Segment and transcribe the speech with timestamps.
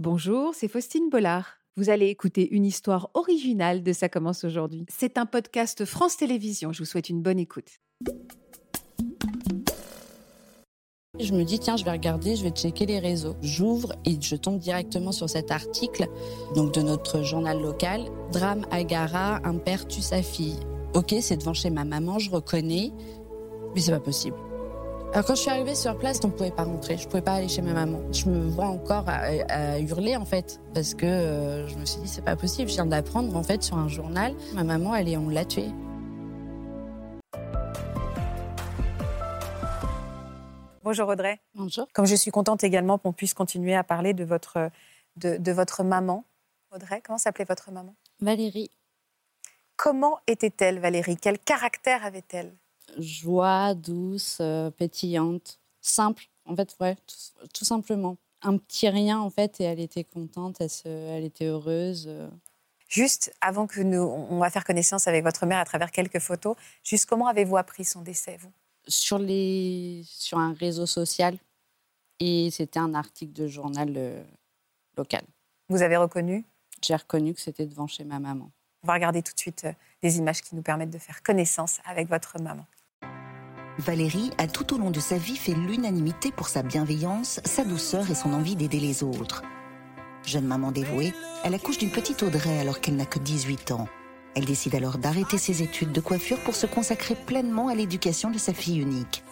[0.00, 1.58] Bonjour, c'est Faustine Bollard.
[1.76, 4.86] Vous allez écouter une histoire originale de Ça commence aujourd'hui.
[4.88, 6.72] C'est un podcast France Télévisions.
[6.72, 7.80] Je vous souhaite une bonne écoute.
[11.18, 13.34] Je me dis, tiens, je vais regarder, je vais checker les réseaux.
[13.42, 16.06] J'ouvre et je tombe directement sur cet article
[16.54, 18.04] donc de notre journal local.
[18.30, 20.60] Drame Agara, un père tue sa fille.
[20.94, 22.92] Ok, c'est devant chez ma maman, je reconnais,
[23.74, 24.36] mais c'est pas possible.
[25.14, 26.98] Alors quand je suis arrivée sur place, on ne pouvait pas rentrer.
[26.98, 27.98] Je pouvais pas aller chez ma maman.
[28.12, 32.08] Je me vois encore à, hurler en fait parce que euh, je me suis dit
[32.08, 32.68] c'est pas possible.
[32.68, 35.70] Je viens d'apprendre en fait sur un journal, ma maman elle est on l'a tuée.
[40.84, 41.40] Bonjour Audrey.
[41.54, 41.86] Bonjour.
[41.94, 44.70] Comme je suis contente également qu'on puisse continuer à parler de votre,
[45.16, 46.24] de, de votre maman.
[46.70, 47.94] Audrey, comment s'appelait votre maman?
[48.20, 48.70] Valérie.
[49.76, 51.16] Comment était-elle Valérie?
[51.16, 52.52] Quel caractère avait-elle?
[52.98, 56.96] Joie, douce, euh, pétillante, simple, en fait, ouais,
[57.52, 58.16] tout, simplement.
[58.42, 62.06] Un petit rien, en fait, et elle était contente, elle, elle était heureuse.
[62.08, 62.28] Euh.
[62.88, 66.56] Juste avant que nous, on va faire connaissance avec votre mère à travers quelques photos,
[66.82, 68.52] juste comment avez-vous appris son décès, vous?
[68.86, 71.36] Sur, les, sur un réseau social,
[72.20, 74.24] et c'était un article de journal euh,
[74.96, 75.22] local.
[75.68, 76.44] Vous avez reconnu?
[76.82, 78.50] J'ai reconnu que c'était devant chez ma maman.
[78.82, 79.66] On va regarder tout de suite
[80.02, 82.64] des images qui nous permettent de faire connaissance avec votre maman.
[83.78, 88.10] Valérie a tout au long de sa vie fait l'unanimité pour sa bienveillance, sa douceur
[88.10, 89.42] et son envie d'aider les autres.
[90.24, 93.88] Jeune maman dévouée, elle accouche d'une petite Audrey alors qu'elle n'a que 18 ans.
[94.34, 98.38] Elle décide alors d'arrêter ses études de coiffure pour se consacrer pleinement à l'éducation de
[98.38, 99.22] sa fille unique.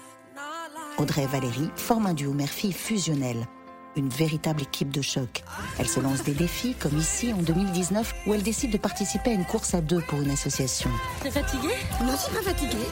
[0.99, 3.49] Audrey et Valérie forment un duo mère-fille fusionnel
[3.97, 5.43] une véritable équipe de choc.
[5.79, 9.35] Elle se lance des défis, comme ici en 2019, où elle décide de participer à
[9.35, 10.91] une course à deux pour une association.
[11.23, 11.75] T'es fatiguée?
[12.03, 12.87] Non, je suis pas fatiguée.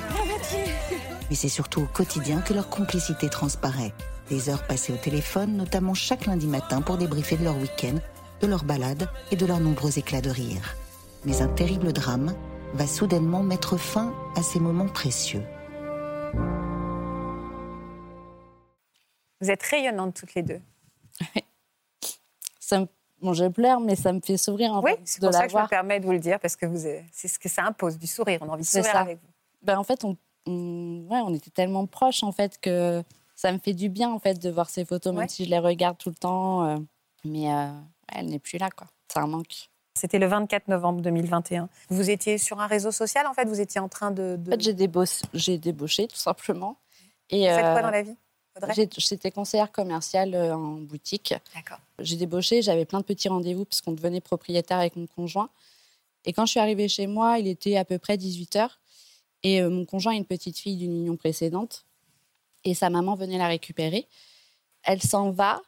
[1.31, 3.93] Mais c'est surtout au quotidien que leur complicité transparaît.
[4.31, 7.97] Des heures passées au téléphone, notamment chaque lundi matin pour débriefer de leur week-end,
[8.41, 10.77] de leur balade et de leurs nombreux éclats de rire.
[11.25, 12.35] Mais un terrible drame
[12.75, 15.43] va soudainement mettre fin à ces moments précieux.
[19.41, 20.61] Vous êtes rayonnantes toutes les deux.
[22.61, 22.87] Ça
[23.25, 25.57] bon, je pleure, mais ça me fait sourire en oui, c'est pour ça que je
[25.57, 26.67] me permets de vous le dire, parce que
[27.13, 28.39] c'est ce que ça impose, du sourire.
[28.43, 29.29] On a envie de sourire avec vous.
[29.63, 30.17] Ben, en fait, on,
[30.47, 33.03] ouais, on était tellement proches, en fait, que
[33.35, 35.59] ça me fait du bien, en fait, de voir ces photos, même si je les
[35.59, 36.69] regarde tout le temps.
[36.69, 36.77] Euh,
[37.25, 37.71] mais euh,
[38.09, 38.87] elle n'est plus là, quoi.
[39.09, 39.71] C'est un manque.
[39.97, 41.69] C'était le 24 novembre 2021.
[41.89, 43.45] Vous étiez sur un réseau social, en fait?
[43.45, 44.39] Vous étiez en train de...
[44.47, 46.77] En fait, j'ai débauché, débauché, tout simplement.
[47.31, 48.17] Et, Vous faites quoi euh, dans la vie?
[48.99, 51.35] J'étais conseillère commerciale euh, en boutique.
[51.99, 55.51] J'ai débauché, j'avais plein de petits rendez-vous parce qu'on devenait propriétaire avec mon conjoint.
[56.25, 58.71] Et quand je suis arrivée chez moi, il était à peu près 18 h
[59.43, 61.85] Et euh, mon conjoint est une petite fille d'une union précédente.
[62.65, 64.07] Et sa maman venait la récupérer.
[64.85, 65.61] Elle s'en va.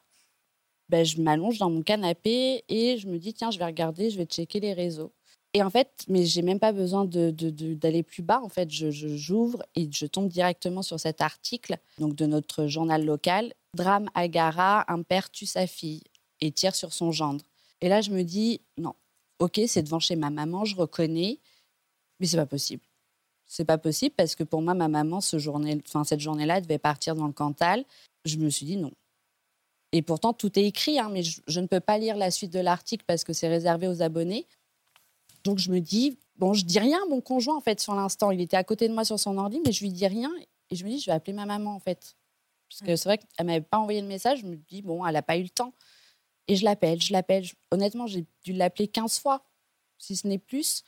[0.89, 4.19] Ben, je m'allonge dans mon canapé et je me dis, tiens, je vais regarder, je
[4.19, 5.13] vais checker les réseaux.
[5.57, 8.43] Et en fait, mais j'ai même pas besoin d'aller plus bas.
[8.43, 13.07] En fait, je j'ouvre et je tombe directement sur cet article donc de notre journal
[13.07, 13.55] local.
[13.73, 16.03] Drame Agara, un père tue sa fille
[16.43, 17.43] et tire sur son gendre.
[17.81, 18.93] Et là, je me dis non.
[19.39, 21.39] Ok, c'est devant chez ma maman, je reconnais,
[22.21, 22.83] mais c'est pas possible.
[23.47, 25.39] C'est pas possible parce que pour moi, ma maman, ce
[26.05, 27.87] cette journée-là, devait partir dans le Cantal.
[28.27, 28.93] Je me suis dit non.
[29.93, 32.61] Et pourtant, tout est écrit, hein, mais je, ne peux pas lire la suite de
[32.61, 34.47] l'article parce que c'est réservé aux abonnés.
[35.47, 38.33] Donc je me dis, bon, je dis rien à mon conjoint en fait sur l'instant.
[38.33, 40.31] Il était à côté de moi sur son ordi, mais je lui dis rien.
[40.71, 42.17] Et je me dis, je vais appeler ma maman en fait.
[42.69, 44.41] Parce que c'est vrai qu'elle m'avait pas envoyé le message.
[44.41, 45.73] Je me dis, bon, elle n'a pas eu le temps.
[46.49, 47.45] Et je l'appelle, je l'appelle.
[47.71, 49.45] Honnêtement, j'ai dû l'appeler 15 fois,
[49.99, 50.83] si ce n'est plus.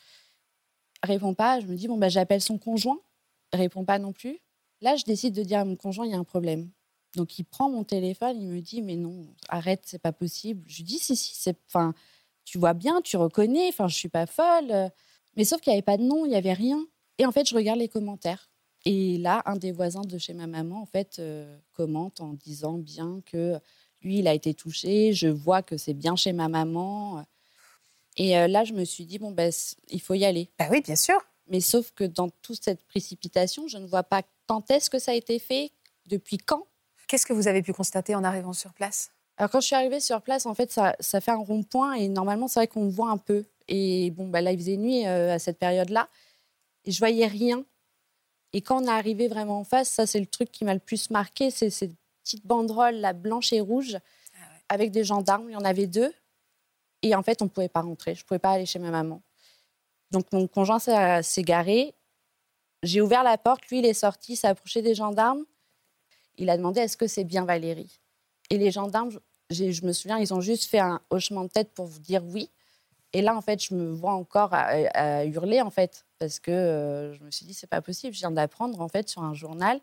[1.05, 1.61] répond pas.
[1.61, 2.99] Je me dis, bon, bah, j'appelle son conjoint.
[3.53, 4.41] répond pas non plus.
[4.81, 6.69] Là, je décide de dire à mon conjoint, il y a un problème.
[7.15, 10.65] Donc, il prend mon téléphone, il me dit, mais non, arrête, c'est pas possible.
[10.67, 11.57] Je lui dis, si, si, c'est.
[11.69, 11.95] Enfin,
[12.49, 14.91] tu vois bien, tu reconnais, enfin, je suis pas folle.
[15.37, 16.83] Mais sauf qu'il n'y avait pas de nom, il n'y avait rien.
[17.19, 18.51] Et en fait, je regarde les commentaires.
[18.87, 22.79] Et là, un des voisins de chez ma maman, en fait, euh, commente en disant
[22.79, 23.59] bien que
[24.01, 27.23] lui, il a été touché, je vois que c'est bien chez ma maman.
[28.17, 29.53] Et euh, là, je me suis dit, bon, ben,
[29.91, 30.51] il faut y aller.
[30.59, 31.19] Bah oui, bien sûr.
[31.49, 35.11] Mais sauf que dans toute cette précipitation, je ne vois pas quand est-ce que ça
[35.11, 35.71] a été fait,
[36.07, 36.67] depuis quand.
[37.09, 39.11] Qu'est-ce que vous avez pu constater en arrivant sur place?
[39.39, 42.09] Alors quand je suis arrivée sur place, en fait, ça, ça fait un rond-point et
[42.09, 43.45] normalement, c'est vrai qu'on voit un peu.
[43.69, 46.09] Et bon, bah, là, il faisait nuit euh, à cette période-là.
[46.85, 47.65] Je voyais rien.
[48.53, 50.81] Et quand on est arrivé vraiment en face, ça, c'est le truc qui m'a le
[50.81, 51.95] plus marqué, c'est ces
[52.25, 53.97] petites banderoles, la blanche et rouge,
[54.35, 54.39] ah
[54.71, 55.49] avec des gendarmes.
[55.51, 56.13] Il y en avait deux.
[57.03, 58.17] Et en fait, on ne pouvait pas rentrer.
[58.17, 59.23] Je ne pouvais pas aller chez ma maman.
[60.11, 61.95] Donc mon conjoint s'est garé.
[62.83, 63.69] J'ai ouvert la porte.
[63.69, 65.45] Lui, il est sorti, s'est approché des gendarmes.
[66.39, 68.01] Il a demandé est-ce que c'est bien Valérie?
[68.51, 69.11] Et les gendarmes,
[69.51, 72.51] je me souviens, ils ont juste fait un hochement de tête pour vous dire oui.
[73.13, 77.15] Et là, en fait, je me vois encore à, hurler, en fait, parce que euh,
[77.15, 78.13] je me suis dit, c'est pas possible.
[78.13, 79.81] Je viens d'apprendre, en fait, sur un journal.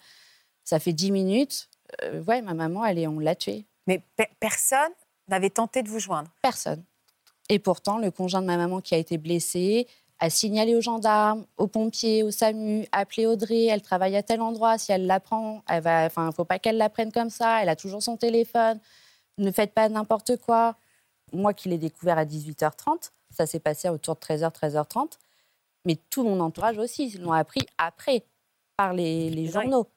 [0.63, 1.69] Ça fait dix minutes.
[2.03, 3.65] Euh, ouais, ma maman, elle est, on l'a tuée.
[3.87, 4.03] Mais
[4.39, 4.91] personne
[5.27, 6.83] n'avait tenté de vous joindre Personne.
[7.49, 9.87] Et pourtant, le conjoint de ma maman qui a été blessé
[10.19, 14.77] a signalé aux gendarmes, aux pompiers, au SAMU, appelé Audrey, elle travaille à tel endroit,
[14.77, 18.01] si elle l'apprend, elle va, enfin, faut pas qu'elle l'apprenne comme ça, elle a toujours
[18.01, 18.79] son téléphone,
[19.37, 20.75] ne faites pas n'importe quoi.
[21.33, 25.17] Moi qui l'ai découvert à 18h30, ça s'est passé autour de 13h, 13h30,
[25.85, 28.23] mais tout mon entourage aussi, ils l'ont appris après,
[28.77, 29.87] par les, les journaux.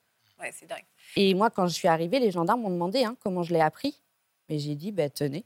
[0.40, 0.84] Ouais, c'est dingue.
[1.16, 4.00] Et moi, quand je suis arrivée, les gendarmes m'ont demandé hein, comment je l'ai appris.
[4.48, 5.44] Mais j'ai dit, bah, tenez.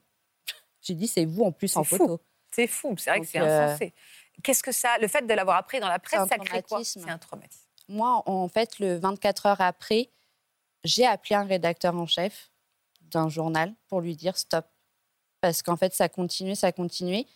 [0.81, 2.21] j'ai dit, c'est vous en plus en photo.
[2.51, 3.95] C'est fou, c'est vrai que c'est euh, insensé.
[4.43, 6.83] Qu'est-ce que ça, le fait de l'avoir appris dans la presse, ça crée quoi?
[6.85, 7.63] C'est un traumatisme.
[7.89, 10.11] Moi, en fait, le 24 heures après,
[10.85, 12.51] j'ai appelé un rédacteur en chef
[13.03, 14.67] d'un journal pour lui dire stop.
[15.41, 17.27] Parce qu'en fait, ça continuait, ça continuait.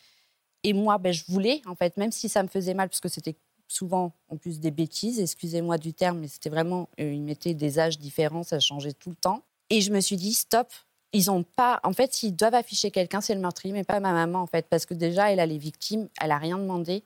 [0.62, 3.08] Et moi, ben, je voulais, en fait, même si ça me faisait mal, parce que
[3.08, 3.36] c'était
[3.68, 7.78] souvent en plus des bêtises, excusez-moi du terme, mais c'était vraiment, euh, ils mettaient des
[7.78, 9.42] âges différents, ça changeait tout le temps.
[9.70, 10.72] Et je me suis dit, stop,
[11.16, 11.80] ils ont pas.
[11.82, 14.66] En fait, s'ils doivent afficher quelqu'un, c'est le meurtrier, mais pas ma maman, en fait,
[14.68, 17.04] parce que déjà, elle a les victimes, elle a rien demandé.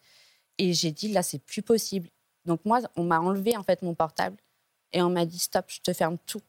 [0.59, 2.09] Et j'ai dit, là, c'est plus possible.
[2.45, 4.37] Donc, moi, on m'a enlevé, en fait, mon portable
[4.93, 6.43] et on m'a dit, stop, je te ferme tout.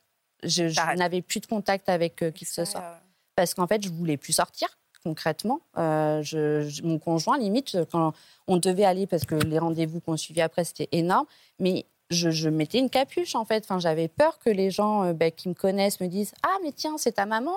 [0.43, 0.63] Je,
[0.97, 2.99] n'avais plus de contact avec euh, qui que ce soit.
[3.35, 4.67] Parce qu'en fait, je voulais plus sortir
[5.03, 5.61] concrètement.
[5.77, 8.13] Euh, je, mon conjoint, limite, quand
[8.47, 11.25] on devait aller, parce que les rendez-vous qu'on suivait après, c'était énorme,
[11.57, 13.63] mais je, mettais une capuche, en fait.
[13.63, 16.71] Enfin, j'avais peur que les gens euh, bah, qui me connaissent me disent «Ah, mais
[16.71, 17.55] tiens, c'est ta maman!»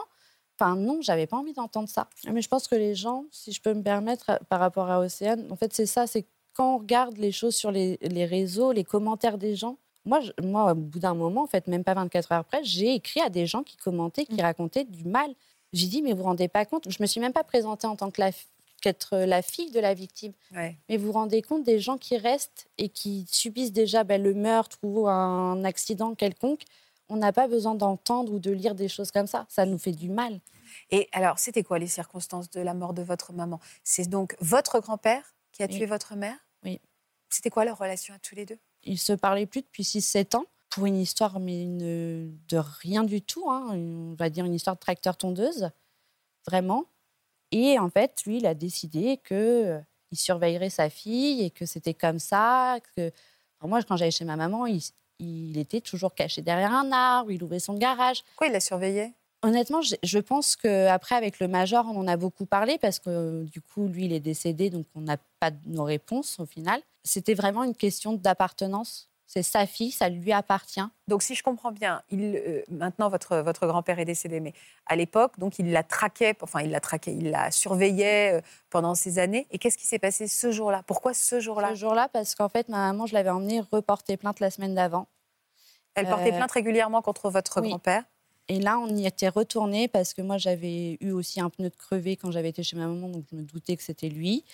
[0.59, 2.09] Enfin, non, j'avais pas envie d'entendre ça.
[2.31, 5.01] Mais je pense que les gens, si je peux me permettre, euh, par rapport à
[5.01, 8.85] Océane, en fait, c'est ça, c'est quand on regarde les choses sur les, réseaux, les
[8.85, 12.39] commentaires des gens, moi, moi, au bout d'un moment, en fait, même pas 24 heures
[12.41, 14.43] après, j'ai écrit à des gens qui commentaient, qui mmh.
[14.43, 15.35] racontaient du mal.
[15.73, 16.89] J'ai dit, mais vous vous rendez pas compte?
[16.89, 18.31] Je me suis même pas présentée en tant que la,
[18.85, 20.35] qu'être la fille de la victime.
[20.53, 24.35] Mais vous vous rendez compte des gens qui restent et qui subissent déjà ben, le
[24.35, 26.65] meurtre ou un accident quelconque.
[27.09, 29.47] On n'a pas besoin d'entendre ou de lire des choses comme ça.
[29.49, 30.39] Ça nous fait du mal.
[30.91, 33.59] Et alors, c'était quoi les circonstances de la mort de votre maman?
[33.85, 36.37] C'est donc votre grand-père qui a tué votre mère?
[36.63, 36.79] Oui.
[37.31, 38.59] C'était quoi leur relation à tous les deux?
[38.83, 43.23] Ils se parlaient plus depuis 6-7 ans pour une histoire, mais une, de rien du
[43.23, 43.51] tout.
[43.51, 43.69] Hein.
[43.71, 45.71] On va dire une histoire de tracteur-tondeuse,
[46.47, 46.85] vraiment.
[47.57, 49.79] Et en fait, lui, il a décidé qu'il euh,
[50.13, 52.79] surveillerait sa fille et que c'était comme ça.
[52.97, 53.13] Que...
[53.63, 54.83] moi, quand j'allais chez ma maman, il,
[55.21, 58.25] il, était toujours caché derrière un arbre, il ouvrait son garage.
[58.25, 59.13] Pourquoi il la surveillait
[59.43, 63.61] Honnêtement, je, pense qu'après, avec le major, on en a beaucoup parlé parce que du
[63.61, 66.81] coup, lui, il est décédé, donc on n'a pas nos réponses au final.
[67.05, 70.85] C'était vraiment une question d'appartenance c'est sa fille, ça lui appartient.
[71.09, 74.53] Donc, si je comprends bien, il, euh, maintenant votre, votre grand-père est décédé, mais
[74.87, 78.41] à l'époque, donc il la traquait, enfin il la traquait, il la surveillait euh,
[78.71, 79.49] pendant ces années.
[79.51, 80.85] Et qu'est-ce qui s'est passé ce jour-là?
[80.87, 81.71] Pourquoi ce jour-là?
[81.71, 85.09] Ce jour-là, parce qu'en fait, ma maman, je l'avais emmenée reporter plainte la semaine d'avant.
[85.97, 88.05] Elle portait euh, plainte régulièrement contre votre grand-père?
[88.47, 91.77] Et là, on y était retourné parce que moi, j'avais eu aussi un pneu de
[91.77, 94.45] crevé quand j'avais été chez ma maman, donc je me doutais que c'était lui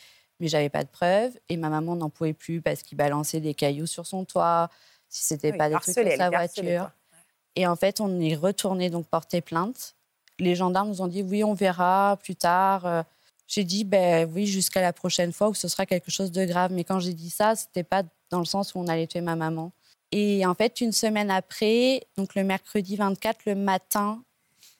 [0.40, 1.38] mais j'avais pas de preuves.
[1.48, 4.70] Et ma maman n'en pouvait plus parce qu'il balançait des cailloux sur son toit,
[5.08, 6.90] si c'était pas des trucs sur sa voiture.
[7.56, 9.94] Et en fait, on est retourné donc porter plainte.
[10.38, 12.86] Les gendarmes nous ont dit oui, on verra plus tard.
[12.86, 13.02] Euh,
[13.46, 16.72] j'ai dit ben oui, jusqu'à la prochaine fois où ce sera quelque chose de grave.
[16.72, 19.36] Mais quand j'ai dit ça, c'était pas dans le sens où on allait tuer ma
[19.36, 19.72] maman.
[20.12, 24.22] Et en fait, une semaine après, donc le mercredi 24, le matin,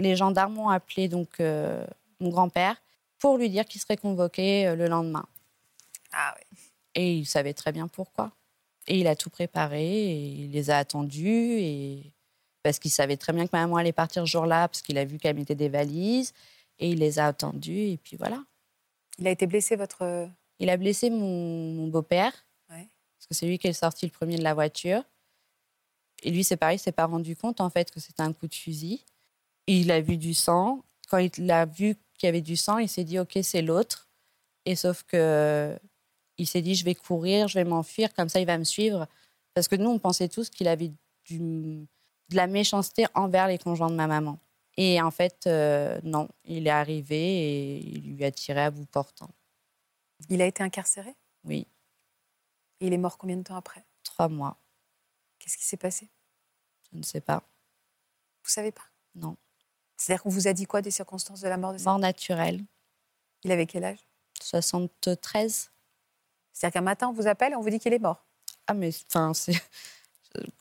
[0.00, 1.84] les gendarmes ont appelé donc euh,
[2.20, 2.76] mon grand-père
[3.18, 5.26] pour lui dire qu'il serait convoqué euh, le lendemain.
[6.12, 6.58] Ah oui.
[6.94, 8.32] Et il savait très bien pourquoi.
[8.86, 12.12] Et il a tout préparé, et il les a attendus, et...
[12.62, 15.04] parce qu'il savait très bien que ma maman allait partir ce jour-là, parce qu'il a
[15.04, 16.32] vu qu'elle mettait des valises,
[16.78, 18.42] et il les a attendus, et puis voilà.
[19.18, 20.28] Il a été blessé, votre...
[20.58, 22.32] Il a blessé mon, beau-père,
[22.68, 25.02] parce que c'est lui qui est sorti le premier de la voiture.
[26.22, 28.46] Et lui, c'est pareil, il s'est pas rendu compte, en fait, que c'était un coup
[28.46, 29.04] de fusil.
[29.66, 30.82] il a vu du sang.
[31.08, 34.08] Quand il a vu qu'il y avait du sang, il s'est dit, OK, c'est l'autre.
[34.66, 35.78] Et sauf que
[36.40, 39.06] il s'est dit je vais courir, je vais m'enfuir, comme ça il va me suivre.
[39.54, 40.92] Parce que nous, on pensait tous qu'il avait
[41.28, 41.86] de
[42.32, 44.38] la méchanceté envers les conjoints de ma maman.
[44.76, 48.86] Et en fait, euh, non, il est arrivé et il lui a tiré à bout
[48.86, 49.30] portant.
[50.28, 51.14] Il a été incarcéré?
[51.44, 51.66] Oui.
[52.80, 53.84] Et il est mort combien de temps après?
[54.02, 54.56] Trois mois.
[55.38, 56.08] Qu'est-ce qui s'est passé?
[56.92, 57.42] Je ne sais pas.
[58.44, 58.86] Vous savez pas?
[59.14, 59.36] Non.
[59.96, 62.64] C'est-à-dire qu'on vous a dit quoi des circonstances de la mort de Mort naturelle.
[63.42, 64.06] Il avait quel âge?
[64.40, 65.70] 73.
[66.60, 68.22] C'est-à-dire qu'un matin, on vous appelle et on vous dit qu'il est mort.
[68.66, 69.32] Ah, mais enfin.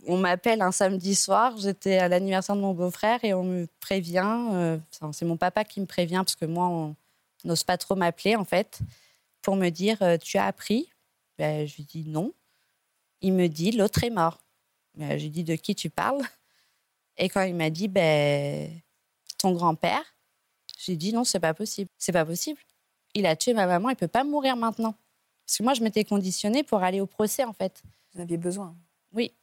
[0.07, 4.47] On m'appelle un samedi soir, j'étais à l'anniversaire de mon beau-frère et on me prévient,
[4.53, 4.79] euh,
[5.11, 6.95] c'est mon papa qui me prévient parce que moi, on
[7.43, 8.79] n'ose pas trop m'appeler en fait,
[9.41, 10.89] pour me dire euh, Tu as appris?
[11.37, 12.33] Ben, Je lui dis non.
[13.21, 14.39] Il me dit L'autre est mort.
[14.95, 16.23] Ben, je lui dis De qui tu parles?
[17.17, 18.71] Et quand il m'a dit ben,
[19.37, 20.15] Ton grand-père,
[20.79, 21.91] j'ai dit Non, c'est pas possible.
[21.97, 22.59] C'est pas possible.
[23.13, 24.95] Il a tué ma maman, il peut pas mourir maintenant.
[25.49, 27.81] Parce que moi, je m'étais conditionnée pour aller au procès en fait.
[28.13, 28.75] Vous aviez besoin
[29.13, 29.33] Oui.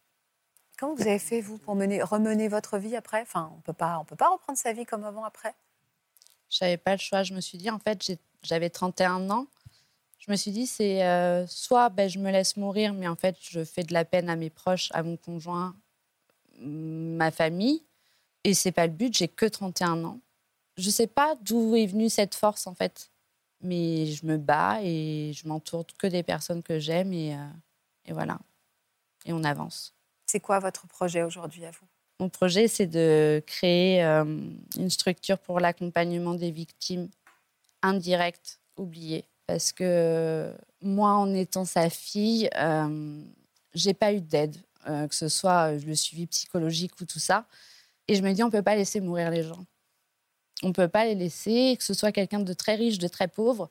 [0.79, 3.23] Comment vous avez fait, vous, pour mener, remener votre vie après?
[3.23, 5.53] Enfin, on on peut pas reprendre sa vie comme avant après?
[6.49, 7.25] Je n'avais pas le choix.
[7.25, 9.49] Je me suis dit, en fait, j'avais 31 ans.
[10.21, 13.35] Je me suis dit, c'est euh, soit ben, je me laisse mourir, mais en fait,
[13.41, 15.75] je fais de la peine à mes proches, à mon conjoint,
[16.61, 17.85] ma famille.
[18.45, 20.21] Et c'est pas le but, j'ai que 31 ans.
[20.77, 23.11] Je sais pas d'où est venue cette force, en fait.
[23.63, 27.49] Mais je me bats et je m'entoure que des personnes que j'aime et, euh,
[28.05, 28.39] et voilà.
[29.25, 29.95] Et on avance.
[30.27, 31.87] C'est quoi votre projet aujourd'hui à vous?
[32.19, 34.25] Mon projet, c'est de créer euh,
[34.77, 37.09] une structure pour l'accompagnement des victimes
[37.83, 39.25] indirectes, oubliées.
[39.47, 43.23] Parce que moi, en étant sa fille, euh,
[43.75, 44.57] j'ai pas eu d'aide,
[44.89, 47.47] euh, que ce soit le suivi psychologique ou tout ça.
[48.09, 49.65] Et je me dis, on peut pas laisser mourir les gens.
[50.63, 53.69] On peut pas les laisser, que ce soit quelqu'un de très riche, de très pauvre.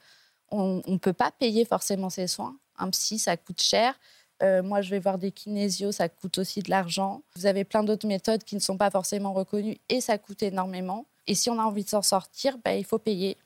[0.52, 2.56] On ne peut pas payer forcément ses soins.
[2.78, 3.96] Un psy, ça coûte cher.
[4.44, 7.24] Euh, moi, je vais voir des kinésios, ça coûte aussi de l'argent.
[7.36, 11.06] Vous avez plein d'autres méthodes qui ne sont pas forcément reconnues et ça coûte énormément.
[11.28, 13.38] Et si on a envie de s'en sortir, ben, il faut payer.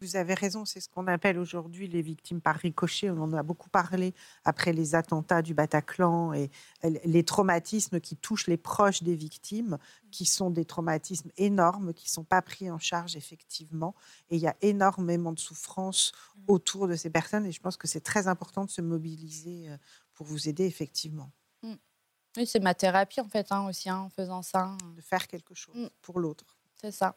[0.00, 3.10] Vous avez raison, c'est ce qu'on appelle aujourd'hui les victimes par ricochet.
[3.10, 4.12] On en a beaucoup parlé
[4.44, 6.50] après les attentats du Bataclan et
[6.82, 9.78] les traumatismes qui touchent les proches des victimes,
[10.10, 13.94] qui sont des traumatismes énormes, qui ne sont pas pris en charge effectivement.
[14.30, 16.40] Et il y a énormément de souffrance mmh.
[16.48, 19.76] autour de ces personnes et je pense que c'est très important de se mobiliser euh,
[20.14, 21.30] pour vous aider effectivement.
[21.62, 21.74] Mm.
[22.36, 24.76] Oui, c'est ma thérapie en fait hein, aussi hein, en faisant ça.
[24.96, 25.88] De faire quelque chose mm.
[26.02, 26.56] pour l'autre.
[26.80, 27.16] C'est ça.